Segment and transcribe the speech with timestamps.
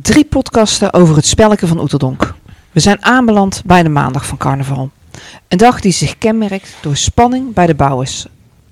[0.00, 2.34] Drie podcasten over het spelletje van Oeterdonk.
[2.70, 4.90] We zijn aanbeland bij de maandag van carnaval.
[5.48, 8.26] Een dag die zich kenmerkt door spanning bij de bouwers.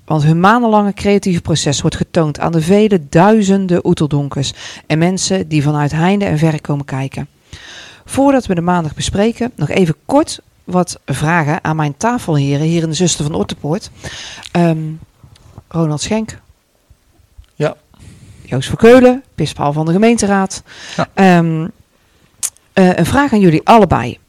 [0.05, 4.53] Want hun maandenlange creatieve proces wordt getoond aan de vele duizenden Oeterdonkers
[4.87, 7.27] en mensen die vanuit heinde en verre komen kijken.
[8.05, 12.89] Voordat we de maandag bespreken, nog even kort wat vragen aan mijn tafelheren hier in
[12.89, 13.89] de Zuster van Otterpoort.
[14.51, 14.79] Ehm,
[15.67, 16.39] Ronald Schenk.
[18.51, 20.63] Joost Verkeulen, pispaal van de gemeenteraad.
[20.95, 21.07] Ja.
[21.13, 21.67] Ehm,
[22.73, 24.19] eh, een vraag aan jullie allebei.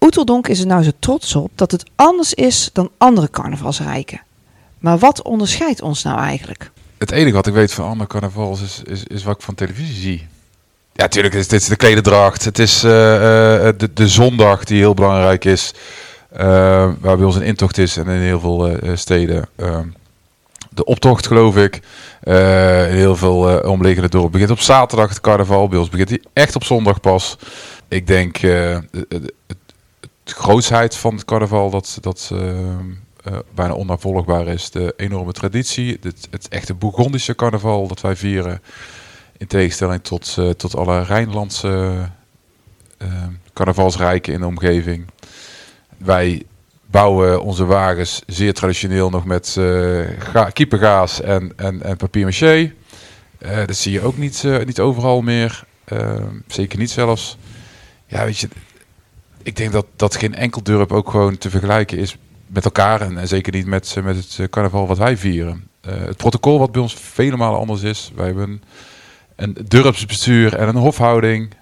[0.00, 4.20] Oeteldonk is er nou zo trots op dat het anders is dan andere carnavalsrijken.
[4.78, 6.70] Maar wat onderscheidt ons nou eigenlijk?
[6.98, 9.94] Het enige wat ik weet van andere carnavals is, is, is wat ik van televisie
[10.02, 10.26] zie.
[10.92, 12.44] Ja, natuurlijk is dit is de klededracht.
[12.44, 15.74] Het is eh, eh, de, de zondag die heel belangrijk is.
[16.32, 16.46] eh,
[17.00, 19.48] waar bij ons een intocht is en in heel veel eh, steden.
[19.56, 19.86] Ehm,
[20.78, 21.80] de optocht geloof ik.
[22.20, 25.68] Eh, in heel veel uh, omliggende dorpen begint op zaterdag het carnaval.
[25.68, 27.38] Bij ons begint die echt op zondag pas.
[27.88, 29.32] Ik denk eh, het, het,
[30.24, 32.30] het grootsheid van het carnaval dat, dat
[33.30, 34.70] eh, bijna onnavolgbaar is.
[34.70, 35.98] De enorme traditie.
[36.00, 38.62] Het, het echte Bourgondische carnaval dat wij vieren.
[39.36, 42.08] In tegenstelling tot, eh, tot alle Rijnlandse
[42.98, 43.08] eh,
[43.52, 45.06] carnavalsrijken in de omgeving.
[45.96, 46.42] Wij
[46.90, 52.72] bouwen onze wagens zeer traditioneel nog met eh ga- kiepengaas en, en, en papier maché.
[53.38, 55.64] Eh, dat zie je ook niet, eh, niet overal meer.
[55.84, 57.36] Eh, zeker niet zelfs.
[58.06, 58.48] Ja, weet je,
[59.42, 63.00] ik denk dat, dat geen enkel dorp ook gewoon te vergelijken is met elkaar.
[63.00, 65.68] En, zeker niet met, eh, met het eh, carnaval wat wij vieren.
[65.80, 68.12] Eh, het protocol wat bij ons vele malen anders is.
[68.14, 68.60] Wij hebben
[69.36, 71.54] een, een en een hofhouding.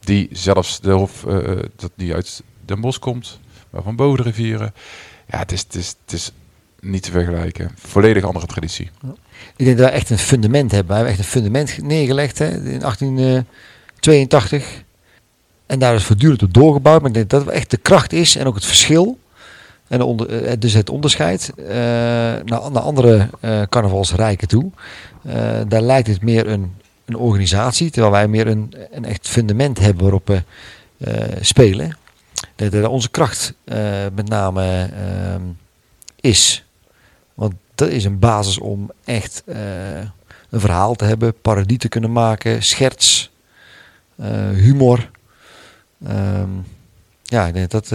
[0.00, 3.40] Die zelfs de hof eh, eh, dat die uit Den Bosch komt.
[3.74, 4.74] Van boven rivieren.
[5.30, 6.32] Ja, het is, het, is, het is
[6.80, 7.70] niet te vergelijken.
[7.74, 8.90] Volledig andere traditie.
[9.56, 10.88] Ik denk dat we echt een fundament hebben.
[10.88, 14.82] We hebben echt een fundament neergelegd hè, in 1882.
[15.66, 17.00] En daar is voortdurend op doorgebouwd.
[17.00, 19.18] Maar ik denk dat het echt de kracht is en ook het verschil.
[19.88, 21.66] En eh, dus het onderscheid eh,
[22.44, 24.70] naar, andere eh carnavalsrijken toe.
[25.22, 27.90] Eh, daar lijkt het meer een, een organisatie.
[27.90, 30.42] Terwijl wij meer een, een echt fundament hebben waarop we
[30.98, 31.96] eh, spelen.
[32.56, 35.42] Dat onze kracht eh, met name ehm,
[36.20, 36.64] is.
[37.34, 39.98] Want dat is een basis om echt eh,
[40.50, 43.30] een verhaal te hebben, parodie te kunnen maken, scherts,
[44.16, 45.10] eh, humor.
[46.06, 46.50] Ehm,
[47.22, 47.92] ja, ik denk dat.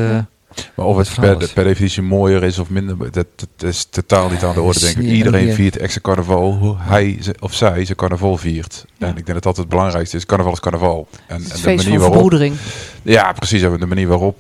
[0.75, 4.43] Maar of het per, per definitie mooier is of minder, dat, dat is totaal niet
[4.43, 5.03] aan de orde, denk ik.
[5.03, 8.85] Iedereen viert extra carnaval, hoe hij of zij zijn carnaval viert.
[8.97, 10.25] En ik denk dat dat het belangrijkste is.
[10.25, 11.07] Carnaval is carnaval.
[11.27, 12.11] En, Het en de feest manier van waarop...
[12.11, 12.55] verbroedering.
[13.01, 13.61] Ja, precies.
[13.61, 14.37] En de manier waarop...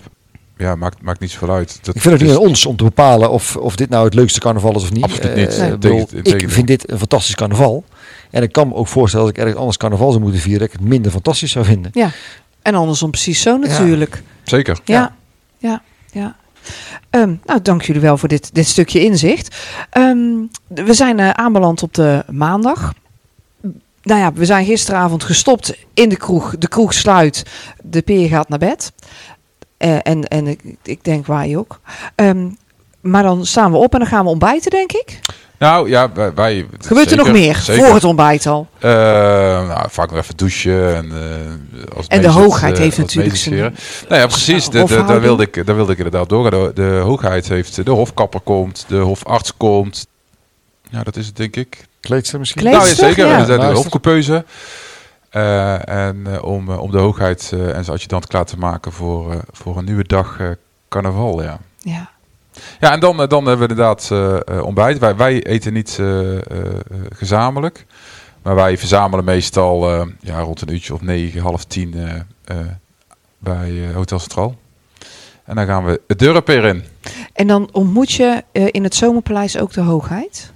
[0.57, 1.79] Ja, maakt, maakt niet zoveel uit.
[1.81, 4.13] Dat, ik vind het niet aan ons om te bepalen of, of dit nou het
[4.13, 5.03] leukste carnaval is of niet.
[5.03, 5.47] Absoluut niet.
[5.49, 5.71] Eh, Nee.
[5.71, 7.83] ik bedoel, Tegen- tegen- ik vind dit een fantastisch carnaval.
[8.31, 10.67] En ik kan me ook voorstellen als ik ergens anders carnaval zou moeten vieren, dat
[10.73, 11.91] ik het minder fantastisch zou vinden.
[12.61, 14.23] En andersom precies zo natuurlijk.
[14.43, 14.79] Zeker.
[14.85, 15.15] Ja, ja,
[15.69, 15.81] ja.
[17.09, 19.55] Ehm, nou, dank jullie wel voor dit, dit stukje inzicht.
[19.89, 22.93] Ehm, we zijn eh, aanbeland op de maandag.
[24.01, 26.57] Nou ja, we zijn gisteravond gestopt in de kroeg.
[26.57, 27.43] De kroeg sluit,
[27.83, 28.91] de peer gaat naar bed.
[29.77, 31.79] Eh, en en ik, ik denk wij ook.
[32.15, 32.49] Ehm,
[33.01, 35.19] maar dan staan we op en dan gaan we ontbijten, denk ik.
[35.59, 36.33] Nou ja, wij...
[36.33, 37.85] wij Gebeurt er nog meer Zeker.
[37.85, 38.67] voor het ontbijt al?
[38.81, 40.95] Nou, vaak nog even douchen.
[40.95, 43.59] En, eh, als En de het, hoogheid eh, heeft natuurlijk zijn-.
[44.09, 44.69] Nou ja, precies.
[44.69, 46.59] De, de, daar, wilde ik, daar wilde ik inderdaad doorgaan.
[46.59, 47.85] De, de hoogheid heeft...
[47.85, 48.85] De hofkapper komt.
[48.87, 50.07] De hofarts komt.
[50.89, 51.85] Ja, dat is het denk ik.
[51.99, 52.61] Kleedster misschien?
[52.61, 53.27] Kleed- Nou ja, zeker.
[53.27, 53.37] ja.
[53.39, 54.45] En de, de hofcoupeuse.
[55.29, 59.31] Eh, en eh, om, om de hoogheid eh, en zijn adjudant klaar te maken voor,
[59.31, 60.47] eh, voor een nieuwe dag eh,
[60.89, 61.59] carnaval, ja.
[61.79, 62.09] Ja.
[62.79, 64.99] Ja, en dan, eh, dan hebben we inderdaad eh, eh, ontbijt.
[64.99, 66.01] Wij, wij eten niet
[67.09, 67.85] gezamenlijk.
[68.41, 71.95] Maar wij verzamelen meestal ja, rond een uurtje of negen, half tien
[73.37, 74.55] bij Hotel Centraal.
[75.43, 76.83] En dan gaan we het dorp in.
[77.33, 80.51] En dan ontmoet je in het Zomerpaleis ook de hoogheid?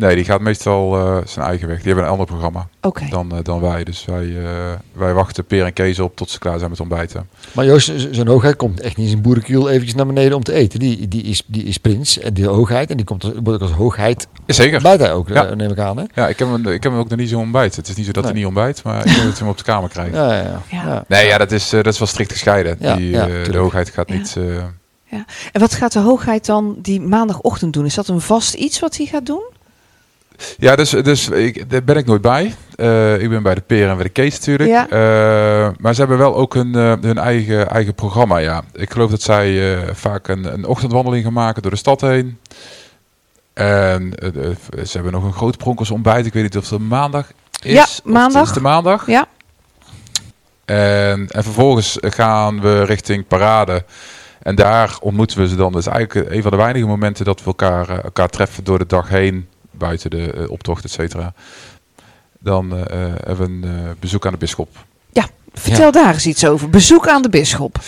[0.00, 1.76] Nee, die gaat meestal eh, zijn eigen weg.
[1.76, 2.68] Die hebben een ander programma
[3.10, 3.84] dan, eh, dan wij.
[3.84, 4.50] Dus wij, eh,
[4.92, 7.28] wij wachten Peer en Kees op tot ze klaar zijn met ontbijten.
[7.52, 10.78] Maar Joost, zijn hoogheid komt echt niet zijn boerenkiel eventjes naar beneden om te eten.
[10.78, 12.90] Die, die, is, die is prins en die hoogheid.
[12.90, 14.82] En die komt als- wordt ook als hoogheid Zeker.
[14.82, 15.54] buiten ook, Ja.
[15.54, 15.96] neem ik aan.
[15.96, 16.04] Hè?
[16.14, 17.76] Ja, ik heb, hem, ik heb hem ook nog niet zo ontbijt.
[17.76, 18.32] Het is niet zo dat Nee.
[18.32, 20.14] hij niet ontbijt, maar ik dat hij hem op de kamer krijgt.
[20.14, 20.62] Ja, ja, ja.
[20.70, 20.82] Ja.
[20.86, 21.04] ja.
[21.08, 22.76] Nee, ja, dat is, eh, dat is wel strikt gescheiden.
[22.80, 24.14] Ja, die, ja, eh, de hoogheid gaat Ja.
[24.16, 24.34] niet...
[24.38, 24.56] eh,
[25.52, 27.84] En wat gaat de hoogheid dan die maandagochtend doen?
[27.84, 29.42] Is dat een vast iets wat hij gaat doen?
[30.58, 32.54] Ja, dus, dus ik, daar ben ik nooit bij.
[32.74, 34.70] Eh, ik ben bij de Peer en bij de Kees natuurlijk.
[34.70, 34.88] Ja.
[34.88, 38.62] Eh, maar ze hebben wel ook hun, eh, hun eigen, eigen programma, ja.
[38.72, 42.38] Ik geloof dat zij vaak een, een ochtendwandeling gaan maken door de stad heen.
[43.52, 44.12] En
[44.72, 46.26] ze hebben nog een groot pronkelsontbijt.
[46.26, 47.26] Ik weet niet of het maandag
[47.62, 47.72] is.
[47.72, 48.42] Ja, maandag.
[48.42, 49.06] is de maandag.
[49.06, 49.26] Ja.
[50.64, 53.84] En, en vervolgens gaan we richting Parade.
[54.42, 55.72] En daar ontmoeten we ze dan.
[55.72, 59.08] Dus eigenlijk een van de weinige momenten dat we elkaar, elkaar treffen door de dag
[59.08, 59.48] heen.
[59.80, 61.32] Buiten de eh, optocht, et cetera.
[62.38, 64.68] Dan eh, eh, hebben we een bezoek aan de bisschop.
[65.52, 66.70] Vertel daar eens iets over.
[66.70, 67.78] Bezoek aan de bisschop.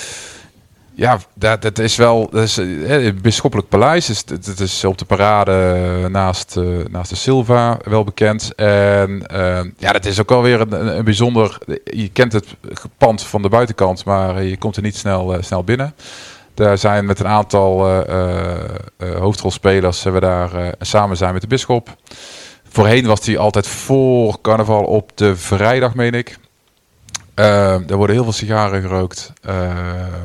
[0.94, 2.28] Ja, dat, dat is wel.
[2.30, 4.10] Dat is, het bisschoppelijk paleis.
[4.10, 6.56] Is, het, het is op de parade naast,
[6.90, 8.54] naast de Silva wel bekend.
[8.54, 9.24] En
[9.78, 11.58] ja, dat is ook alweer een, een, een bijzonder.
[11.84, 12.46] Je kent het
[12.98, 15.94] pand van de buitenkant, maar je komt er niet snel, snel binnen.
[16.54, 18.64] Daar zijn met een aantal eh, eh,
[18.96, 21.96] eh, hoofdrolspelers hebben we daar samen zijn met de bisschop.
[22.69, 26.38] Voorheen was die altijd voor carnaval op de vrijdag, meen ik.
[27.34, 29.32] Eh, er worden heel veel sigaren gerookt,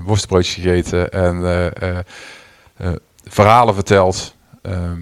[0.03, 1.74] worstbroodjes gegeten en
[3.27, 4.35] verhalen verteld.
[4.62, 5.01] Ehm,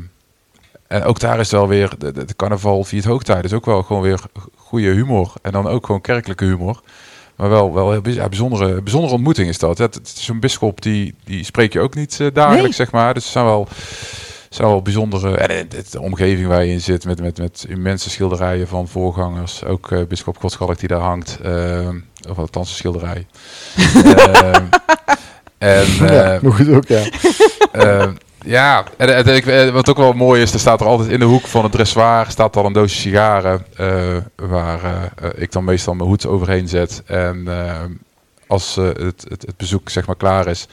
[0.87, 4.01] en ook daar is wel weer, de, carnaval via het hoogtijden is ook wel gewoon
[4.01, 4.19] weer
[4.55, 5.33] goede humor.
[5.41, 6.81] En dan ook gewoon kerkelijke humor.
[7.35, 9.77] Maar wel, wel ja, bijzondere, bijzondere ontmoeting is dat.
[9.77, 12.73] Het, het is een bisschop die, die spreek je ook niet eh, dagelijks, Nee.
[12.73, 13.13] zeg maar.
[13.13, 13.67] Dus het zijn wel,
[14.49, 15.37] zijn wel bijzondere...
[15.37, 19.63] En de omgeving waar je in zit met, met, met immense schilderijen van voorgangers.
[19.63, 21.39] Ook eh bisschop Godschalk die daar hangt.
[21.43, 21.99] ehm,
[22.29, 23.25] of althans een schilderij.
[24.05, 24.63] Ehm,
[25.57, 27.03] en, ja, maar goed ook, ja.
[28.45, 31.47] ja, en, eh, wat ook wel mooi is, er staat er altijd in de hoek
[31.47, 33.65] van het dressoir staat al een doosje sigaren.
[33.75, 37.03] eh, waar eh, ik dan meestal mijn hoed overheen zet.
[37.05, 37.47] En
[38.47, 40.67] als het, het, het bezoek zeg maar klaar is,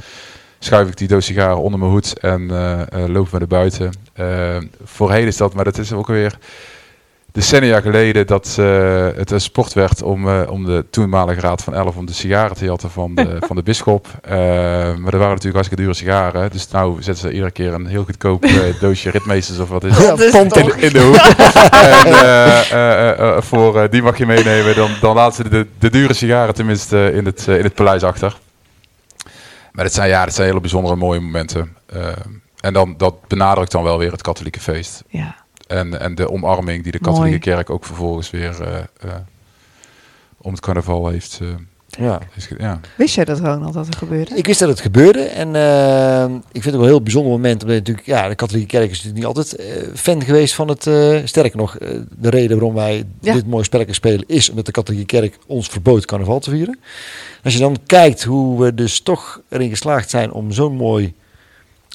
[0.58, 2.46] schuif ik die doos sigaren onder mijn hoed en
[3.12, 3.92] loop we naar buiten.
[4.84, 6.38] Voorheen is dat, maar dat is ook weer
[7.32, 11.74] decennia geleden dat eh, het een sport werd om, eh, om de toenmalige raad van
[11.74, 14.06] 11 om de sigaren te jatten van de, van de bisschop.
[14.22, 16.50] Eh, maar er waren natuurlijk hartstikke dure sigaren.
[16.50, 18.46] Dus nou zetten ze iedere keer een heel goedkoop
[18.80, 20.32] doosje ritmeesters of wat is het?
[20.32, 21.16] Dat toch- in, in de hoek.
[23.36, 24.74] en voor die mag je meenemen.
[24.74, 28.38] Dan, dan laten ze de, de dure sigaren tenminste in het, in het paleis achter.
[29.72, 31.76] Maar het zijn, ja, zijn hele bijzondere mooie momenten.
[32.60, 35.02] En dan, dat benadrukt dan wel weer het katholieke feest.
[35.08, 35.41] Ja.
[35.72, 37.38] En, en de omarming die de katholieke Mooi.
[37.56, 39.14] kerk ook vervolgens weer eh, eh,
[40.40, 41.38] om het carnaval heeft.
[41.42, 41.48] eh,
[42.04, 42.20] ja.
[42.58, 42.80] ja.
[42.96, 44.34] Wist jij dat, Ronald, dat er gebeurde?
[44.36, 45.48] Ik wist dat het gebeurde en
[46.52, 47.62] ik vind het ook wel een heel bijzonder moment.
[47.62, 50.86] Omdat natuurlijk, ja, de katholieke kerk is natuurlijk niet altijd eh, fan geweest van het.
[50.86, 51.76] eh, sterker nog,
[52.18, 53.32] de reden waarom wij Ja.
[53.32, 56.78] dit mooie spelletje spelen is omdat de katholieke kerk ons verbood carnaval te vieren.
[57.44, 61.14] Als je dan kijkt hoe we dus toch erin geslaagd zijn om zo'n mooi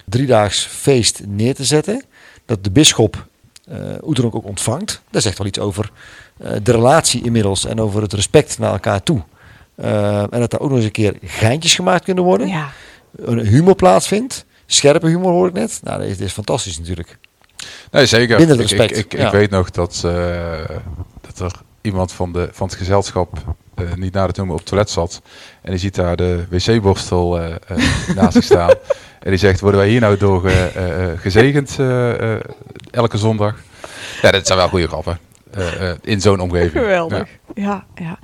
[0.06, 2.04] driedaags feest neer te zetten,
[2.46, 3.26] dat de bisschop
[3.70, 5.92] eh Oeteronk ook ontvangt, dat zegt wel iets over
[6.38, 9.22] eh, de relatie inmiddels en over het respect naar elkaar toe.
[9.76, 12.70] Eh, en dat er ook nog eens een keer geintjes gemaakt kunnen worden Ja.
[13.16, 14.46] een humor plaatsvindt.
[14.66, 15.80] Scherpe humor hoor ik net.
[15.84, 17.18] Nou, dat is, dat is fantastisch natuurlijk.
[17.92, 18.38] Nee, zeker.
[18.38, 19.26] Binnen het Ik- respect, Ik, ik, ja.
[19.26, 20.60] ik weet nog dat, eh,
[21.22, 23.38] dat er iemand van, de, van het gezelschap
[23.76, 25.22] eh, niet na het noemen op het toilet zat.
[25.62, 27.78] En die ziet daar de wc-borstel eh, eh,
[28.16, 28.74] naast zich staan.
[29.20, 32.40] En die zegt, worden wij hier nou door ge- eh, eh, gezegend eh, eh,
[32.92, 33.56] elke zondag?
[34.22, 35.20] Ja, dat zijn wel goede grappen.
[35.52, 36.72] eh, eh, in zo'n omgeving.
[36.72, 37.28] Geweldig.
[37.56, 38.20] Ja, ja.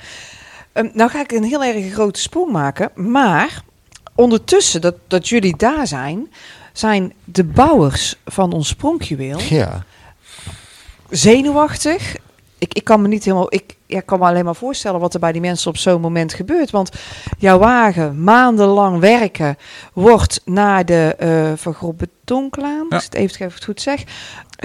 [0.72, 2.92] Ehm, nou ga ik een heel erg grote sprong maken.
[2.96, 3.62] Maar
[4.16, 6.32] ondertussen dat, dat jullie daar zijn,
[6.74, 9.84] zijn de bouwers van ons spronkjuweel Ja.
[11.10, 12.16] zenuwachtig.
[12.58, 13.54] Ik, ik kan me niet helemaal.
[13.54, 16.02] Ik ja, ik kan me alleen maar voorstellen wat er bij die mensen op zo'n
[16.02, 16.72] moment gebeurt.
[16.72, 16.90] Want
[17.38, 19.58] jouw wagen, maandenlang werken,
[19.94, 22.96] wordt naar de eh Van Groep Betonklaan, Ja.
[22.96, 24.04] als ik het even, even goed zeg,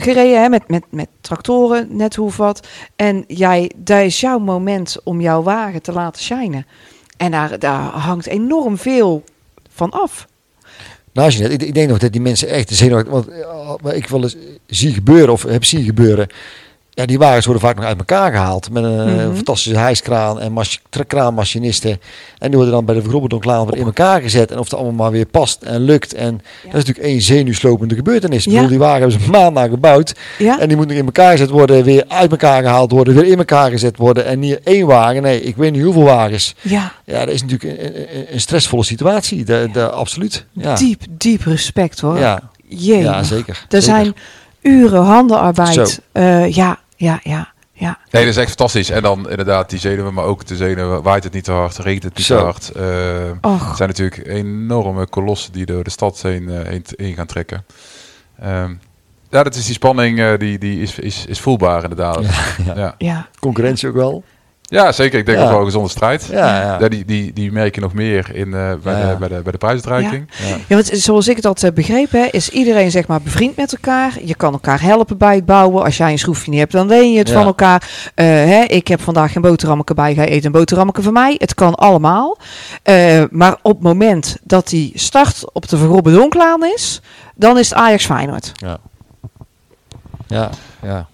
[0.02, 2.66] gereden hè, met, met, met tractoren, net hoe wat.
[2.96, 6.66] En jij, dat is jouw moment om jouw wagen te laten shinen.
[7.16, 9.24] En daar, daar hangt enorm veel
[9.70, 10.26] van af.
[11.12, 13.12] Nou, ik, denk nog dat die mensen echt zenuwachtig...
[13.12, 14.36] Want eh, ik wel eens
[14.66, 16.28] zie gebeuren, of heb zien gebeuren...
[16.98, 18.70] Ja, die wagens worden vaak nog uit elkaar gehaald.
[18.70, 19.34] Met een eh, Mhm.
[19.34, 20.52] fantastische hijskraan en
[21.06, 21.90] kraanmachinisten.
[22.38, 24.50] En die worden dan bij de Vergrobberdonkklaan weer in elkaar gezet.
[24.50, 26.14] En of het allemaal maar weer past en lukt.
[26.14, 26.32] En
[26.64, 28.46] dat is natuurlijk één zenuwslopende gebeurtenis.
[28.46, 28.54] Ik Ja.
[28.54, 30.14] bedoel, die wagen hebben ze gebouwd.
[30.38, 33.24] Ja, En die moet nog in elkaar gezet worden, weer uit elkaar gehaald worden, weer
[33.26, 34.24] in elkaar gezet worden.
[34.24, 36.54] En niet één wagen, nee, ik weet niet hoeveel wagens.
[36.62, 36.92] ja.
[37.04, 37.80] Ja, dat is natuurlijk
[38.30, 39.44] een, stressvolle situatie.
[39.44, 40.44] De, de, absoluut.
[40.78, 42.18] Diep, diep respect hoor.
[42.18, 43.02] Ja, Jee.
[43.02, 43.64] ja, zeker.
[43.68, 43.82] Er Zeker.
[43.82, 44.14] zijn
[44.62, 46.00] uren handenarbeid.
[46.12, 47.98] Eh, ja, ja, ja, ja.
[48.10, 48.90] Nee, dat is echt fantastisch.
[48.90, 51.02] En dan inderdaad die zenuwen, maar ook de zenuwen.
[51.02, 52.38] Waait het niet te hard, regent het niet Zo.
[52.38, 52.70] te hard.
[52.70, 57.26] Eh, Het zijn natuurlijk enorme kolossen die door de stad heen, eh, heen, heen gaan
[57.26, 57.64] trekken.
[58.40, 58.74] Ehm,
[59.30, 62.22] ja, dat is die spanning, eh, die, die is, is, is voelbaar inderdaad.
[62.24, 62.74] Ja, ja.
[62.76, 62.94] Ja.
[62.98, 63.28] ja.
[63.40, 64.24] Concurrentie ook wel.
[64.70, 65.18] Ja, zeker.
[65.18, 65.44] Ik denk Ja.
[65.44, 66.28] ook wel een gezonde strijd.
[66.30, 66.78] Ja, ja.
[66.80, 69.10] Ja, die, die, die merk je nog meer in, eh, bij, Ja.
[69.10, 70.28] de, bij, de, bij de prijsuitreiking.
[70.48, 70.56] Ja.
[70.68, 74.12] Ja, want zoals ik het eh, begrepen, hè, is iedereen zeg maar bevriend met elkaar.
[74.24, 75.84] Je kan elkaar helpen bij het bouwen.
[75.84, 77.34] Als jij een schroefje niet hebt, dan leen je het Ja.
[77.34, 78.10] van elkaar.
[78.14, 81.34] Eh, hè, ik heb vandaag geen boterhammeke bij, ga je eten een boterhammeke van mij.
[81.38, 82.38] Het kan allemaal.
[82.82, 87.00] Eh, maar op het moment dat die start op de Verrobbe Donklaan is,
[87.34, 88.52] dan is het Ajax Feyenoord.
[88.54, 88.78] Ja.
[90.26, 90.50] Ja,
[90.82, 91.06] ja.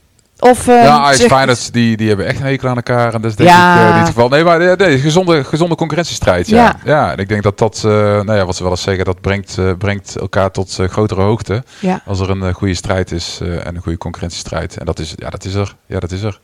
[0.51, 3.15] Of, eh, Ja, Ajax Feyenoord, die, die hebben echt een hekel aan elkaar.
[3.15, 3.75] En dat is denk Ja.
[3.75, 4.29] ik eh, in dit geval...
[4.29, 6.57] Nee, maar nee, nee, gezonde, gezonde concurrentiestrijd, ja.
[6.65, 6.77] Ja.
[6.85, 7.13] ja.
[7.13, 9.59] en ik denk dat dat, eh, nou ja, wat ze wel eens zeggen, dat brengt,
[9.59, 11.63] eh, brengt elkaar tot eh, grotere hoogte.
[11.79, 14.77] Ja, Als er een eh, goede strijd is eh, en een goede concurrentiestrijd.
[14.79, 15.77] En dat is, ja, dat is er.
[15.87, 16.41] Ja, dat is er.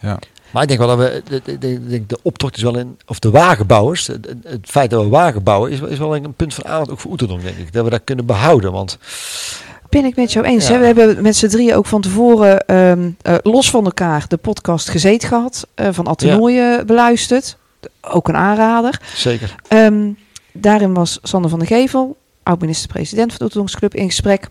[0.00, 0.18] ja.
[0.50, 2.78] Maar ik denk wel dat we, de, de, de, ik denk de optocht is wel
[2.78, 4.26] in, of de wagenbouwers, het,
[4.62, 7.10] feit dat we wagen bouwen, is, wel- is wel een punt van aandacht ook voor
[7.10, 7.72] Oeterdonk, denk ik.
[7.72, 8.98] Dat we dat kunnen behouden, want
[9.90, 10.66] Ben ik met jou eens.
[10.66, 10.72] Ja.
[10.72, 10.78] Hè?
[10.78, 14.88] We hebben met z'n drieën ook van tevoren ehm, eh, los van elkaar de podcast
[14.88, 15.66] Gezet gehad.
[15.74, 17.56] eh, van Attenooien beluisterd.
[18.00, 19.00] Ook een aanrader.
[19.14, 19.54] zeker.
[19.68, 20.10] Ehm,
[20.52, 24.48] daarin was Sander van der Gevel, oud-minister-president van de Oeterdongsclub, in gesprek.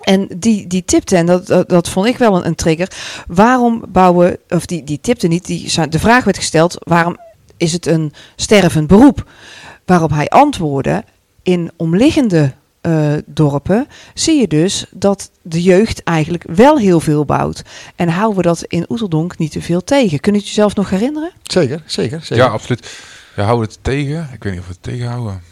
[0.00, 2.88] En die, die tipte, en dat, dat, dat vond ik wel een, een trigger.
[3.28, 7.16] Waarom bouwen, of die, die tipte niet, die, de vraag werd gesteld: waarom
[7.56, 9.24] is het een stervend beroep?
[9.84, 11.04] Waarop hij antwoordde:
[11.42, 17.62] in omliggende eh, dorpen zie je dus dat de jeugd eigenlijk wel heel veel bouwt.
[17.96, 20.20] En houden we dat in Oeteldonk niet te veel tegen?
[20.20, 21.32] Kun je het jezelf nog herinneren?
[21.42, 22.44] Zeker, zeker, zeker.
[22.44, 22.98] Ja, absoluut.
[23.36, 24.28] Ja, houden we het tegen?
[24.32, 25.42] Ik weet niet of we het tegenhouden.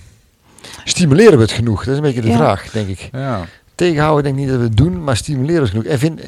[0.85, 1.79] Stimuleren we het genoeg?
[1.79, 2.37] Dat is een beetje de Ja.
[2.37, 3.09] vraag, denk ik.
[3.13, 3.45] Ja.
[3.75, 5.85] Tegenhouden denk ik niet dat we het doen, maar stimuleren we het genoeg.
[5.87, 6.21] En vind,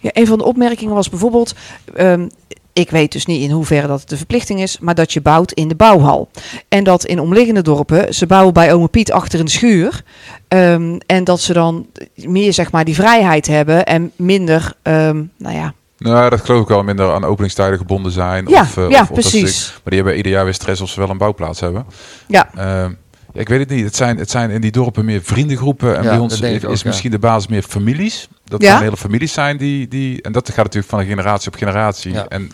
[0.00, 1.54] Ja, een van de opmerkingen was bijvoorbeeld,
[1.94, 2.28] ehm,
[2.74, 5.52] ik weet dus niet in hoeverre dat het de verplichting is, maar dat je bouwt
[5.52, 6.28] in de bouwhal.
[6.68, 10.02] En dat in omliggende dorpen, ze bouwen bij ome Piet achter in de schuur.
[10.48, 15.56] ehm, en dat ze dan meer zeg maar die vrijheid hebben en minder, ehm, nou
[15.56, 15.72] ja.
[15.98, 18.46] Nou, dat geloof ik wel minder aan openingstijden gebonden zijn.
[18.48, 19.70] Ja, of, eh, ja of, of dat ze- precies.
[19.72, 21.86] maar die hebben ieder jaar weer stress of ze wel een bouwplaats hebben.
[22.28, 22.92] Ja, Ehm,
[23.32, 23.84] ja, ik weet het niet.
[23.84, 25.96] Het zijn, het zijn in die dorpen meer vriendengroepen.
[25.96, 26.88] En Ja, bij ons is, ik ook, is ja.
[26.88, 28.28] misschien de basis meer families.
[28.44, 28.76] Dat Ja.
[28.76, 30.22] er hele families zijn die, die...
[30.22, 32.12] En dat gaat natuurlijk van generatie op generatie.
[32.12, 32.26] Ja.
[32.28, 32.50] En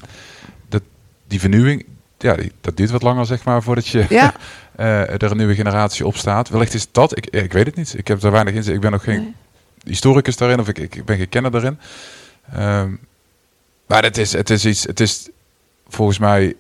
[0.69, 0.83] dat,
[1.29, 1.85] die vernieuwing,
[2.19, 4.35] ja, die, dat duurt wat langer, zeg maar, voordat je ja,
[4.77, 6.49] eh, er een nieuwe generatie op staat.
[6.49, 7.17] Wellicht is dat.
[7.17, 7.99] Ik, ik weet het niet.
[7.99, 8.75] Ik heb er weinig in.
[8.75, 9.35] Ik ben nog geen Nee.
[9.85, 10.61] historicus daarin.
[10.61, 11.79] Of ik, ik ben geen kenner daarin.
[12.53, 12.91] Ehm,
[13.87, 14.83] maar het is, het is iets...
[14.83, 15.29] Het is
[15.89, 16.55] volgens mij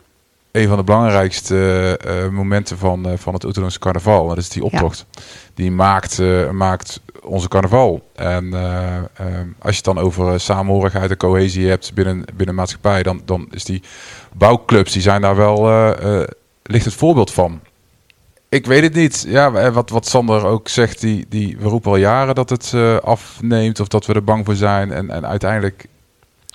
[0.52, 1.57] een van de belangrijkste
[2.00, 4.28] eh, eh, momenten van, eh, van het Oeterdonkse carnaval.
[4.28, 5.07] Dat is die optocht.
[5.54, 6.19] Die maakt,
[6.52, 8.09] maakt onze carnaval.
[8.14, 8.54] En
[9.59, 13.64] als je het dan over samenhorigheid en cohesie hebt binnen, binnen maatschappij, dan, dan is
[13.64, 13.83] die
[14.33, 15.62] bouwclubs, die zijn daar wel,
[16.62, 17.61] ligt het voorbeeld van.
[18.49, 19.25] Ik weet het niet.
[19.28, 23.80] Ja, wat, wat Sander ook zegt, die, die, we roepen al jaren dat het afneemt
[23.80, 24.92] of dat we er bang voor zijn.
[24.92, 25.87] En, en uiteindelijk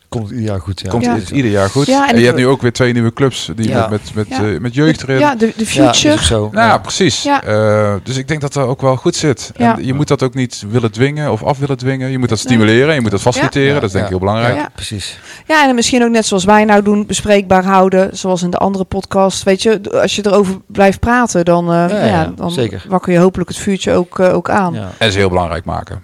[0.10, 0.82] komt ieder jaar goed.
[0.82, 0.90] Ja.
[0.90, 1.18] komt Ja.
[1.32, 1.86] ieder jaar goed.
[1.86, 3.88] Ja, en je hebt nu ook weer twee nieuwe clubs die Ja.
[3.88, 4.54] met, met, met, Ja.
[4.54, 5.20] eh, met jeugd erin.
[5.20, 6.24] ja de, de future.
[6.24, 6.50] zo.
[6.52, 6.78] Nou, Ja.
[6.78, 7.24] precies.
[7.24, 7.44] Ja.
[7.44, 9.52] Eh, dus ik denk dat dat ook wel goed zit.
[9.58, 9.78] Ja.
[9.78, 12.10] En je moet dat ook niet willen dwingen of af willen dwingen.
[12.12, 13.68] Je moet dat stimuleren, je moet dat faciliteren.
[13.68, 13.74] Ja.
[13.74, 14.18] Dat is denk ik Ja.
[14.18, 14.56] heel belangrijk.
[14.56, 14.70] Ja.
[14.76, 15.20] precies.
[15.48, 18.18] Ja, en misschien ook net zoals wij nou doen, bespreekbaar houden.
[18.18, 19.44] Zoals in de andere podcast.
[19.44, 23.50] Weet je, als je erover blijft praten, dan, eh, ja, ja, dan wakker je hopelijk
[23.50, 24.76] het vuurtje ook, ook aan.
[24.98, 26.04] En ze heel belangrijk maken.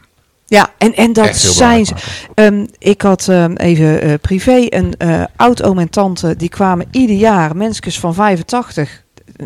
[0.77, 1.93] En, en dat zijn ze.
[2.34, 6.36] Ehm, ik had ehm, even eh, privé een eh, oud-oom en tante.
[6.36, 9.03] Die kwamen ieder jaar, mensjes van 85.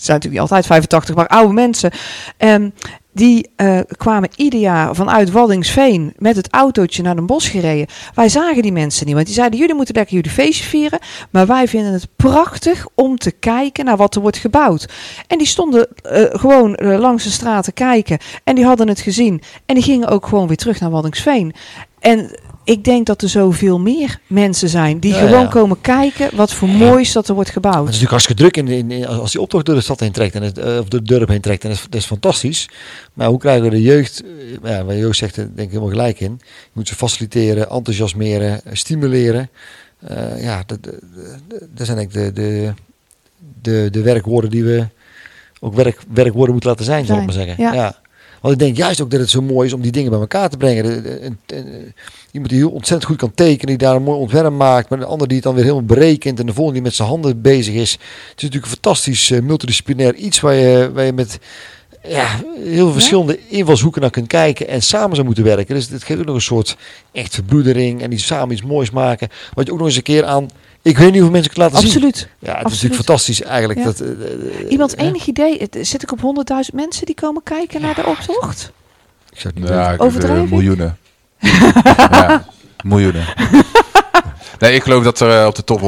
[0.00, 1.90] Het zijn natuurlijk niet altijd 85, maar oude mensen.
[2.36, 2.70] Ehm,
[3.12, 7.86] die eh, kwamen ieder jaar vanuit Waddingsveen met het autootje naar Den Bosch gereden.
[8.14, 10.98] Wij zagen die mensen niet, want die zeiden: jullie moeten lekker jullie feestje vieren.
[11.30, 14.88] Maar wij vinden het prachtig om te kijken naar wat er wordt gebouwd.
[15.26, 18.18] En die stonden eh, gewoon eh, langs de straat te kijken.
[18.44, 19.42] En die hadden het gezien.
[19.66, 21.54] En die gingen ook gewoon weer terug naar Waddingsveen.
[22.00, 22.30] En
[22.64, 25.46] ik denk dat er zoveel meer mensen zijn die Ja, gewoon ja.
[25.46, 27.88] komen kijken wat voor moois dat er wordt Maar het gebouwd.
[27.88, 30.34] is natuurlijk hartstikke druk in, in, in- als die optocht door de stad heen trekt
[30.34, 32.68] en het, eh, of de dorp heen trekt en dat is, dat is fantastisch.
[33.12, 34.22] Maar hoe krijgen we de jeugd?
[34.62, 36.38] eh, Ja, waar Joost zegt, denk ik helemaal gelijk in.
[36.40, 39.50] Je moet ze faciliteren, enthousiasmeren, stimuleren.
[40.00, 40.94] Eh, ja, dat, dat,
[41.48, 42.72] dat- dat zijn eigenlijk de, de,
[43.62, 44.86] de, de werkwoorden die we
[45.60, 47.54] ook werk, werkwoorden moeten laten zijn, zal ik maar zeggen.
[47.58, 47.74] ja.
[47.74, 47.98] Ja.
[48.40, 50.48] Want ik denk juist ook dat het zo mooi is om die dingen bij elkaar
[50.48, 51.04] te brengen.
[51.24, 51.38] Een-
[52.32, 55.04] Iemand die heel ontzettend goed kan tekenen, die daar een mooi ontwerp maakt, maar een
[55.04, 57.74] ander die het dan weer helemaal berekent en de volgende die met zijn handen bezig
[57.74, 57.92] is.
[57.92, 58.00] Het
[58.36, 61.38] is natuurlijk een fantastisch eh, multidisciplinair iets waar je, waar je met
[62.08, 65.74] ja, heel veel verschillende invalshoeken naar kunt kijken en samen zou moeten werken.
[65.74, 66.76] Dus het geeft ook nog een soort
[67.12, 69.28] echt verbroedering en die samen iets moois maken.
[69.54, 70.48] Wat je ook nog eens een keer aan,
[70.82, 71.86] ik weet niet hoeveel mensen het laten zien.
[71.86, 72.28] Absoluut.
[72.38, 73.78] Ja, het is natuurlijk fantastisch eigenlijk.
[73.78, 73.84] Ja.
[73.84, 75.68] Dat, eh, eh, Iemand eh, enig idee?
[75.80, 78.72] Zit ik op 100.000 mensen die komen kijken naar de optocht?
[79.32, 80.48] Ik zou het niet Ja, weten.
[80.48, 80.98] miljoenen.
[82.10, 82.44] ja,
[82.84, 83.24] miljoenen.
[84.58, 85.80] Nee, ik geloof dat er op de top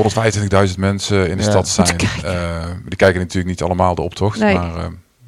[0.68, 1.50] 125.000 mensen in de Ja.
[1.50, 1.96] stad zijn.
[2.24, 4.54] Eh, die kijken natuurlijk niet allemaal de optocht, Nee.
[4.54, 4.84] maar, eh,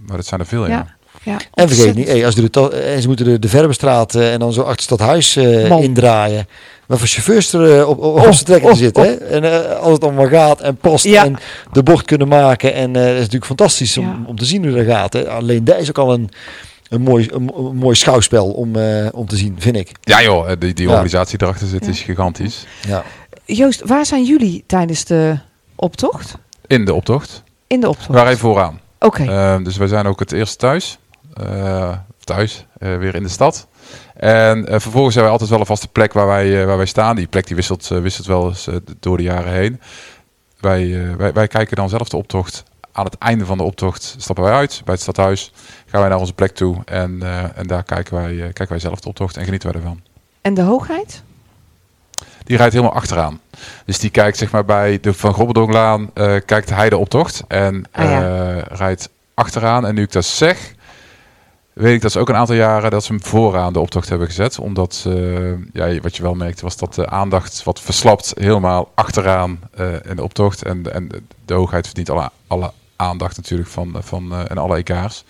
[0.06, 0.86] maar dat zijn er veel, ja.
[1.22, 1.36] Ja.
[1.54, 4.52] En vergeet niet, hey, als de, en ze moeten de, de Verbestraat eh, en dan
[4.52, 5.82] zo achter het stadhuis eh, Man.
[5.82, 6.48] indraaien.
[6.86, 9.02] Wat voor chauffeurs er eh, op, op, op zijn trekker oh, zitten.
[9.02, 9.10] Hè?
[9.14, 11.24] En eh, als het allemaal gaat en past Ja.
[11.24, 11.36] en
[11.72, 12.74] de bocht kunnen maken.
[12.74, 14.16] En eh dat is natuurlijk fantastisch om, Ja.
[14.26, 15.12] om te zien hoe dat gaat.
[15.12, 15.28] Hè?
[15.28, 16.28] Alleen daar is ook al een,
[16.88, 19.90] een, mooi, een, een mooi schouwspel om, eh, om te zien, vind ik.
[20.00, 21.90] Ja joh, eh, die, die organisatie erachter zit Ja.
[21.90, 22.66] is gigantisch.
[22.88, 23.04] Ja.
[23.44, 25.38] Joost, waar zijn jullie tijdens de
[25.74, 26.34] optocht?
[26.66, 27.42] In de optocht.
[27.66, 28.08] In de We optocht?
[28.08, 28.80] waren even vooraan.
[28.98, 29.24] Oké.
[29.24, 30.98] Eh, dus wij zijn ook het eerst thuis.
[31.34, 31.92] Eh,
[32.24, 33.66] thuis, eh, weer in de stad.
[34.14, 37.16] En eh, vervolgens hebben wij altijd wel een vaste plek waar wij, waar wij staan.
[37.16, 38.68] Die plek die wisselt, wisselt wel eens
[39.00, 39.80] door de jaren heen.
[40.60, 42.64] Wij, wij, wij kijken dan zelf de optocht.
[42.92, 45.52] Aan het einde van de optocht stappen wij uit bij het stadhuis.
[45.86, 46.76] Gaan wij naar onze plek toe.
[46.84, 47.22] En,
[47.54, 50.00] en daar kijken wij, kijken wij zelf de optocht en genieten wij ervan.
[50.40, 51.22] En de hoogheid?
[52.44, 53.40] Die rijdt helemaal achteraan.
[53.84, 57.84] Dus die kijkt zeg maar bij de Van Grobbedonglaan, eh kijkt hij de optocht en
[57.92, 58.60] Ah, ja.
[58.68, 59.86] rijdt achteraan.
[59.86, 60.74] En nu ik dat zeg,
[61.74, 64.26] weet ik dat ze ook een aantal jaren dat ze hem vooraan de optocht hebben
[64.26, 64.58] gezet.
[64.58, 69.58] Omdat, eh, ja, wat je wel merkte, was dat de aandacht wat verslapt helemaal achteraan
[69.76, 70.62] eh, in de optocht.
[70.62, 71.08] En, en
[71.44, 75.24] de hoogheid verdient alle, alle aandacht natuurlijk van, van eh, en alle EK's.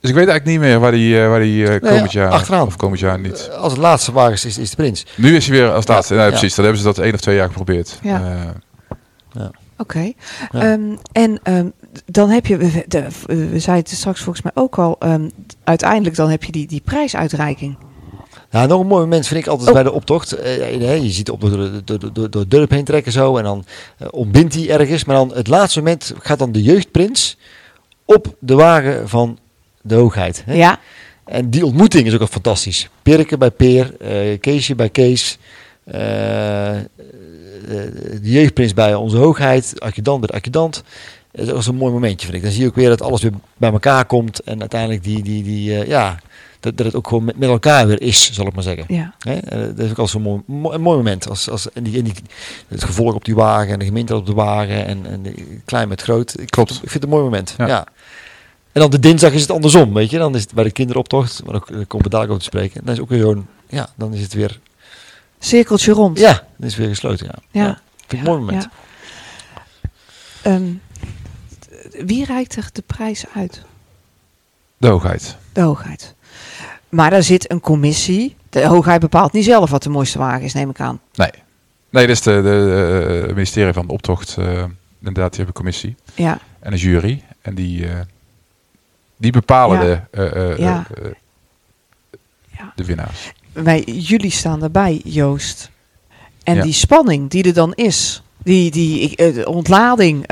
[0.00, 2.66] Dus ik weet eigenlijk niet meer waar die, waar die Nee, komend jaar achteraan.
[2.66, 3.50] of komend jaar niet.
[3.50, 5.06] Als het laatste wagen is, is, is de prins.
[5.16, 6.14] Nu is hij weer als laatste.
[6.14, 6.36] Ja, Nee, ja.
[6.38, 6.54] precies.
[6.54, 7.98] Dan hebben ze dat één of twee jaar geprobeerd.
[8.02, 8.52] Ja.
[9.34, 9.44] Eh,
[9.76, 10.12] Oké.
[10.50, 10.60] Ja.
[10.72, 11.66] Ehm, en ehm,
[12.06, 15.28] dan heb je, we, de, we zeiden het straks volgens mij ook al, ehm,
[15.64, 17.76] uiteindelijk dan heb je die, die prijsuitreiking.
[18.50, 19.74] Nou, nog een mooi moment vind ik altijd Oh.
[19.74, 20.32] bij de optocht.
[20.32, 23.36] Eh, je ziet de optocht door, door, door, door, door het dorp heen trekken zo.
[23.36, 23.64] En dan
[23.98, 25.04] eh, ontbindt hij ergens.
[25.04, 27.36] Maar dan het laatste moment gaat dan de jeugdprins
[28.04, 29.38] op de wagen van
[29.82, 30.42] de hoogheid.
[30.46, 30.54] Hè?
[30.54, 30.78] Ja.
[31.24, 32.88] En die ontmoeting is ook al fantastisch.
[33.02, 35.38] Perke bij Peer, eh, Keesje bij Kees.
[35.84, 36.88] de
[38.22, 39.80] jeugdprins bij onze hoogheid.
[39.80, 40.82] Adjudant bij adjudant.
[41.32, 42.42] Dat is ook zo'n mooi momentje vind ik.
[42.42, 44.40] Dan zie je ook weer dat alles weer bij elkaar komt.
[44.40, 46.18] En uiteindelijk die, die, die eh, ja,
[46.60, 48.84] dat, dat het ook gewoon met, met elkaar weer is, zal ik maar zeggen.
[48.88, 49.14] Ja.
[49.18, 49.34] Hè?
[49.38, 51.28] Eh, dat is ook al zo'n mooi, mooi, een mooi moment.
[51.28, 52.14] Als, als, en die, en die,
[52.68, 55.34] het gevolg op die wagen en de gemeente op de wagen en, en de
[55.64, 56.40] klein met groot.
[56.40, 56.70] Ik, Klopt.
[56.70, 57.54] Ik vind het een mooi moment.
[57.58, 57.66] Ja.
[57.66, 57.86] Ja.
[58.72, 60.18] En dan de dinsdag is het andersom, weet je.
[60.18, 62.80] Dan is het bij de kinderoptocht, maar ook, daar komen we dadelijk over te spreken.
[62.84, 64.60] Dan is het ook weer zo'n, ja, dan is het weer,
[65.38, 66.18] Cirkeltje rond.
[66.18, 67.26] ja, dan is het weer gesloten.
[67.26, 67.62] Ja.
[67.62, 67.80] Ja.
[68.06, 68.68] Vind ik een mooi moment.
[70.42, 70.58] Ja.
[71.98, 73.62] Wie reikt er de prijs uit?
[74.76, 75.36] de hoogheid.
[75.52, 76.14] De hoogheid.
[76.88, 78.36] Maar daar zit een commissie.
[78.50, 81.00] De hoogheid bepaalt niet zelf wat de mooiste wagen is, neem ik aan.
[81.14, 81.30] Nee.
[81.90, 84.36] Nee, dat is de, de, eh, het ministerie van de optocht.
[84.38, 84.44] eh,
[84.98, 86.38] inderdaad, die hebben een commissie Ja.
[86.60, 87.22] en een jury.
[87.42, 88.00] En die, eh,
[89.16, 90.06] die bepalen Ja.
[90.10, 90.86] de, Ja.
[92.58, 92.72] Ja.
[92.76, 93.32] de winnaars.
[93.52, 95.70] Wij, jullie staan erbij, Joost.
[96.42, 98.22] En die spanning die er dan is.
[98.42, 100.24] Die, die ontlading.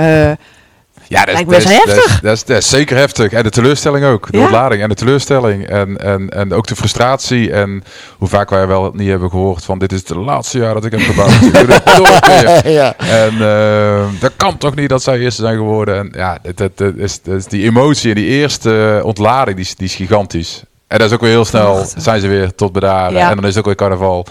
[1.08, 2.14] Ja, dat, is- Lijkt me best dat, is, dat, heftig.
[2.14, 3.32] is, dat, is, dat is zeker heftig.
[3.32, 4.30] En de teleurstelling ook.
[4.32, 4.44] De Ja.
[4.44, 5.66] ontlading en de teleurstelling.
[5.68, 7.52] En, en, en ook de frustratie.
[7.52, 7.82] En
[8.18, 9.78] hoe vaak wij wel niet hebben gehoord van...
[9.78, 11.30] dit is het laatste jaar dat ik heb gebouwd.
[11.42, 12.70] Ik doe dit nooit meer.
[12.72, 12.96] ja.
[12.96, 15.96] En eh, dat kan toch niet dat zij eerste zijn geworden.
[15.98, 19.74] En ja, dat, dat, is, dat is die emotie en die eerste ontlading, die is,
[19.76, 20.62] die is gigantisch.
[20.86, 23.18] En dat is ook weer heel snel, zijn ze weer tot bedaren.
[23.18, 23.28] Ja.
[23.30, 24.26] En dan is het ook weer carnaval.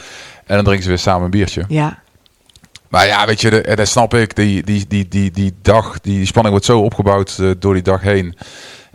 [0.45, 1.63] En dan drinken ze weer samen een biertje.
[1.67, 1.99] ja.
[2.89, 4.35] Maar ja, weet je, de, en dat snap ik.
[4.35, 8.01] Die, die, die, die, die dag, die spanning wordt zo opgebouwd eh, door die dag
[8.01, 8.37] heen.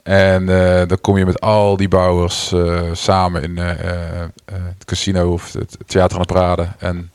[0.02, 4.28] En eh, dan kom je met al die bouwers eh, samen in eh, eh, eh,
[4.44, 6.74] het casino of het theater aan het praten.
[6.78, 7.10] En,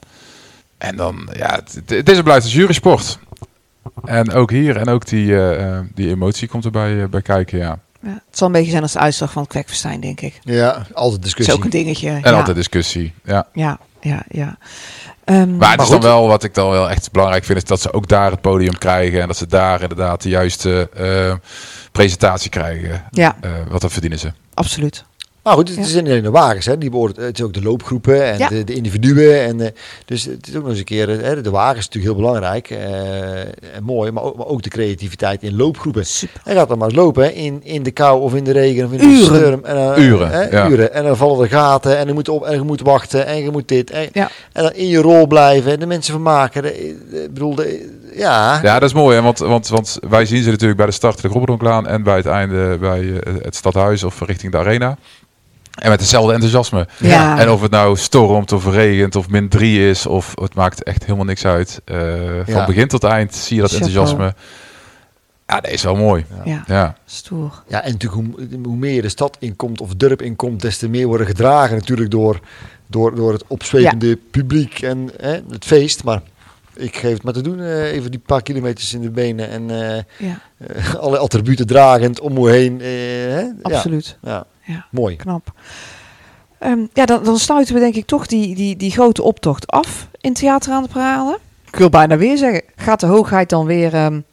[0.78, 3.20] en dan, ja, het, het is en blijft een jurysport.
[4.06, 7.58] En ook hier, en ook die, eh, eh, die emotie komt erbij eh, bij kijken,
[7.58, 7.80] ja.
[8.02, 8.10] ja.
[8.28, 10.40] Het zal een beetje zijn als de uitslag van het kwekfestijn, denk ik.
[10.44, 11.54] ja, altijd Dat is discussie.
[11.56, 12.10] ook een dingetje.
[12.10, 12.32] En ja.
[12.32, 13.48] altijd discussie, ja.
[13.54, 14.58] Ja, ja, ja.
[15.28, 17.82] Ehm, Maar het is dan wel, wat ik dan wel echt belangrijk vind, is dat
[17.82, 19.22] ze ook daar het podium krijgen.
[19.22, 21.34] En dat ze daar inderdaad de juiste eh,
[21.92, 23.04] presentatie krijgen.
[23.12, 24.32] ja, Eh, wat dat verdienen ze.
[24.54, 25.06] absoluut.
[25.48, 25.84] Maar goed, het Ja.
[25.84, 26.78] is niet alleen de wagens, hè.
[26.78, 28.48] Die beoordeelt, het is ook de loopgroepen en Ja.
[28.48, 29.42] de, de individuen.
[29.42, 29.68] En, eh,
[30.06, 32.24] dus het is ook nog eens een keer, eh, hè, de wagen is natuurlijk heel
[32.26, 33.40] belangrijk eh,
[33.76, 36.06] en mooi, maar ook, maar ook de creativiteit in loopgroepen.
[36.06, 36.42] Super.
[36.44, 38.86] Hij gaat dan maar eens lopen hè, in, in de kou of in de regen
[38.86, 39.64] of in de storm.
[39.66, 40.70] En, dan, Uren, hè, ja.
[40.70, 40.94] uren.
[40.94, 43.52] En dan vallen er gaten en je moet op en je moet wachten en je
[43.52, 43.92] moet dit.
[43.92, 44.30] En, Ja.
[44.54, 46.62] en dan in je rol blijven, de mensen vermaken.
[46.64, 48.60] De, de- ik bedoel, de, ja.
[48.64, 49.16] Ja, dat is mooi.
[49.16, 49.22] Hè?
[49.22, 52.26] Want, want, want wij zien ze natuurlijk bij de start de Grobberdonkklaan en bij het
[52.26, 54.98] einde bij eh, het stadhuis of richting de arena.
[55.78, 56.88] En met hetzelfde enthousiasme.
[57.00, 57.40] Ja.
[57.40, 61.02] En of het nou stormt of regent of min 3 is, of het maakt echt
[61.06, 61.82] helemaal niks uit.
[61.86, 61.98] Eh,
[62.46, 62.66] van Ja.
[62.66, 63.90] begin tot eind zie je dat Chapeau.
[63.92, 64.34] enthousiasme.
[65.48, 66.26] Ja, dat is wel mooi.
[66.46, 66.96] Ja, Ja.
[67.06, 67.64] stoer.
[67.68, 70.90] Ja, en natuurlijk hoe, hoe meer je de stad inkomt of dorp inkomt, des te
[70.90, 72.40] meer worden gedragen natuurlijk door,
[72.88, 76.04] door, door het opzwepende publiek en hè, het feest.
[76.04, 76.22] Maar
[76.76, 79.70] ik geef het maar te doen, eh, even die paar kilometers in de benen en
[79.70, 82.82] eh, Ja, eh, alle attributen dragend om me heen.
[82.82, 83.40] eh, hè?
[83.40, 84.18] Ja, absoluut.
[84.24, 85.16] ja, Ja, mooi.
[85.16, 85.52] knap.
[86.60, 90.08] Ehm, ja, dan, dan sluiten we denk ik toch die, die, die grote optocht af
[90.22, 91.40] in Theater aan de Parade.
[91.68, 94.24] Ik wil bijna weer zeggen, gaat de hoogheid dan weer ehm, een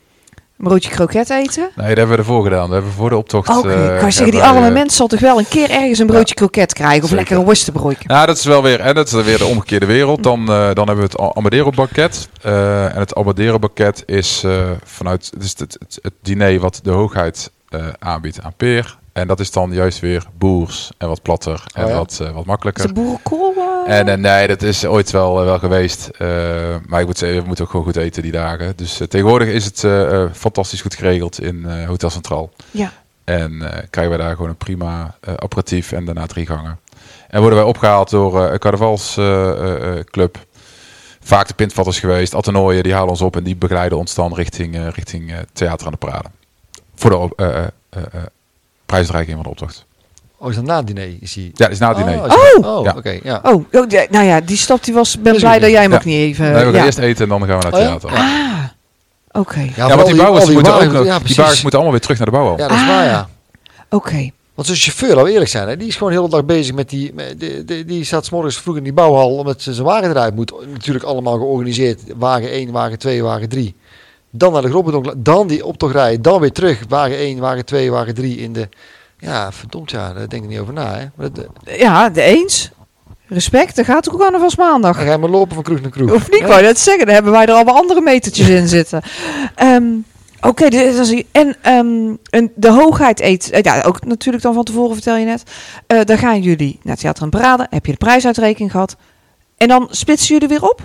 [0.57, 1.71] broodje kroket eten?
[1.77, 2.63] Nee, dat hebben we ervoor gedaan.
[2.63, 3.49] Dat hebben we voor de optocht.
[3.49, 6.07] Oké, kan je zeggen, die arme eh, mensen zal toch wel een keer ergens een
[6.07, 6.97] broodje kroket krijgen?
[7.03, 7.17] Of zeker.
[7.17, 8.05] lekker een worstenbroodje?
[8.07, 10.23] Ja, dat is wel weer, en dat is weer de omgekeerde wereld.
[10.23, 12.29] Dan, eh, dan hebben we het Amadero bakket.
[12.43, 16.81] Eh, en het Amadero bakket is eh, vanuit het, is het, het, het diner wat
[16.83, 18.99] de hoogheid eh, aanbiedt aan Peer.
[19.15, 21.97] En dat is dan juist weer boers en wat platter en Oh ja?
[21.97, 22.87] wat, eh, wat Is makkelijker.
[22.87, 23.55] de boerenkool?
[23.87, 23.99] eh?
[23.99, 26.07] En eh, nee, dat is ooit wel, eh, wel geweest.
[26.09, 26.29] Eh,
[26.87, 28.73] maar ik moet zeggen, we moeten ook gewoon goed eten die dagen.
[28.77, 32.51] Dus tegenwoordig is het eh, eh, fantastisch goed geregeld in eh, Hotel Centraal.
[32.71, 32.93] Ja,
[33.25, 36.79] En eh, krijgen we daar gewoon een prima eh, aperitief en daarna drie gangen.
[37.29, 40.39] En worden wij opgehaald door eh, een carnavalsclub.
[41.21, 42.35] Vaak de pintvatters geweest.
[42.35, 45.87] Attenooien, die halen ons op en die begeleiden ons dan richting, eh, richting eh, Theater
[45.87, 46.29] aan de Parade.
[46.95, 47.73] Voor de
[48.95, 49.85] eh, prijsreiking van de optocht.
[50.39, 51.09] Oh, is dat na het diner?
[51.21, 51.45] Is die...
[51.45, 52.25] Ja, dat is na het diner.
[52.25, 52.79] Oh, Oh!
[52.79, 52.95] oh Ja.
[52.97, 53.41] oké, ja.
[53.43, 55.21] Oh, oh, nou ja, die stap die was.
[55.21, 55.97] Ben blij dat jij hem Ja.
[55.97, 56.45] ook niet even.
[56.45, 56.85] Nee, we gaan ja.
[56.85, 57.87] eerst eten en dan gaan we naar het Oh ja?
[57.99, 58.11] theater.
[58.19, 59.69] Ah, oké.
[59.77, 62.27] Ja, want die bouwers die moeten ook ja, die wagens moeten allemaal weer terug naar
[62.27, 62.59] de bouwhal.
[62.59, 62.89] Ja, dat is Ah.
[62.89, 63.29] waar, ja.
[63.91, 64.31] Oké.
[64.55, 66.75] Want zo'n chauffeur, laten we eerlijk zijn, hè, die is gewoon de hele dag bezig
[66.75, 67.15] met die...
[67.15, 70.11] Met die, die, die staat 's morgens vroeg in die bouwhal omdat ze zijn wagen
[70.11, 70.53] eruit moet.
[70.73, 72.01] Natuurlijk allemaal georganiseerd.
[72.17, 73.75] Wagen 1, wagen 2, wagen 3.
[74.37, 76.23] Dan naar de Grobbendonk, dan die optocht rijden.
[76.23, 76.81] Dan weer terug.
[76.89, 78.69] Wagen 1, wagen 2, wagen 3 in de...
[79.19, 80.95] Ja, verdomd ja, daar denk ik niet over na.
[80.95, 81.05] Hè.
[81.15, 82.71] Maar dat, Ja, de eens.
[83.27, 84.97] Respect, dan gaat het ook carnavals maandag.
[84.97, 86.13] dan ga je maar lopen van kroeg naar kroeg.
[86.13, 86.47] Of niet, Ja.
[86.47, 87.05] wou je dat zeggen?
[87.07, 89.03] Dan hebben wij er allemaal andere metertjes in zitten.
[89.55, 89.85] Ehm,
[90.41, 94.95] Oké, is- en, ehm, en de hoogheid eet, eh, ja, ook natuurlijk dan van tevoren
[94.95, 95.43] vertel je net.
[95.87, 98.97] Eh dan gaan jullie naar het Theater en Parade, heb je de prijsuitrekening gehad.
[99.57, 100.81] En dan splitsen jullie weer op?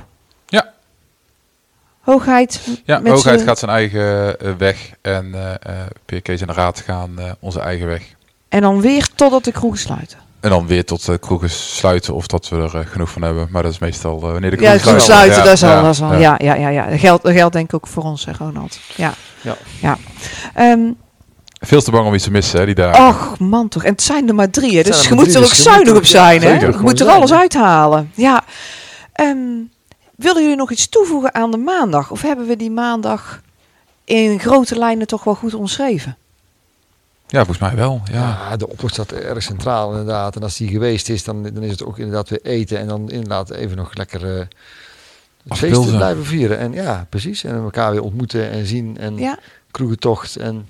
[2.09, 2.15] Ja.
[2.15, 2.61] Hoogheid?
[2.85, 6.53] Ja, met Hoogheid gaat zijn eigen eh, weg en eh eh Peer Kees en de
[6.53, 8.01] Raad gaan eh, onze eigen weg.
[8.49, 10.17] En dan weer totdat de kroegen sluiten.
[10.39, 13.47] En dan weer tot de kroegen sluiten of dat we er eh, genoeg van hebben.
[13.51, 15.63] Maar dat is meestal eh, wanneer de Ja, kroegen de kroegen sluiten, Ja, dat is
[15.63, 15.69] al.
[15.69, 16.13] ja, dat is al.
[16.13, 16.19] ja.
[16.19, 16.89] Ja, ja, ja, ja.
[16.89, 18.79] Dat, geldt, dat geldt denk ik ook voor ons, hè, Ronald.
[18.95, 19.13] Ja.
[19.41, 19.57] Ja.
[19.81, 19.97] ja.
[20.53, 20.79] Ehm,
[21.61, 23.07] Veel te bang om iets te missen, hè, die dagen.
[23.07, 23.83] Och, man toch.
[23.83, 24.83] En het zijn er maar drie, hè.
[24.83, 26.65] Dus er je moet er ook dus zuinig op zijn, ja, hè.
[26.65, 28.11] Je moet er alles uithalen.
[28.15, 28.43] Ja.
[29.13, 29.37] Ehm,
[30.19, 32.11] willen jullie nog iets toevoegen aan de maandag?
[32.11, 33.41] Of hebben we die maandag
[34.03, 36.17] in grote lijnen toch wel goed omschreven?
[37.27, 38.01] Ja, volgens mij wel.
[38.11, 38.19] Ja.
[38.49, 40.35] Ja, de optocht staat erg centraal inderdaad.
[40.35, 42.79] En als die geweest is, dan, dan is het ook inderdaad weer eten.
[42.79, 45.97] En dan inderdaad even nog lekker eh het feest Afpilsen.
[45.97, 46.57] blijven vieren.
[46.57, 47.43] En ja, precies.
[47.43, 48.97] En elkaar weer ontmoeten en zien.
[48.97, 49.39] En Ja,
[49.71, 50.35] kroegentocht.
[50.35, 50.67] En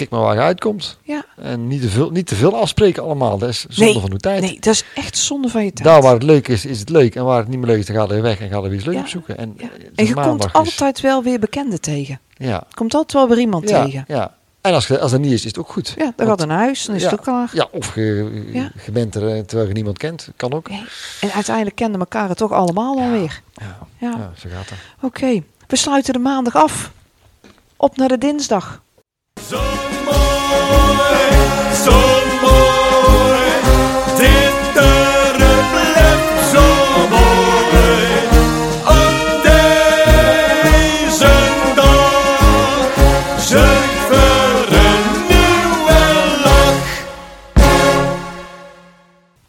[0.00, 0.98] kijk maar waar je uitkomt.
[1.02, 1.24] ja.
[1.36, 3.38] En niet te veel, niet te veel afspreken allemaal.
[3.38, 4.40] Dat is zonde Nee, van uw tijd.
[4.42, 5.88] Nee, dat is echt zonde van je tijd.
[5.88, 7.14] Daar waar het leuk is, is het leuk.
[7.14, 8.62] En waar het niet meer leuk is, dan ga je er weg en ga er
[8.62, 9.38] weer iets leuks Ja, opzoeken.
[9.38, 9.62] En, ja.
[9.78, 12.20] eh, En je komt altijd wel weer bekenden tegen.
[12.36, 14.04] Ja, Je komt altijd wel weer iemand ja, tegen.
[14.08, 14.34] ja.
[14.60, 15.94] En als, je- als dat niet is, is het ook goed.
[15.98, 17.50] Ja, dan gaat naar huis, dan is het ook klaar.
[17.52, 20.28] Ja, of je, bent er eh, terwijl je niemand kent.
[20.36, 20.68] Kan ook.
[20.70, 20.84] Nee.
[21.20, 23.42] En uiteindelijk kenden elkaar het toch allemaal wel weer.
[23.54, 24.78] Ja, Ja, ja zo gaat dat.
[25.00, 25.42] oké.
[25.66, 26.90] We sluiten de maandag af.
[27.76, 28.82] Op naar de dinsdag.
[29.48, 29.60] Zo
[31.10, 32.19] mooi,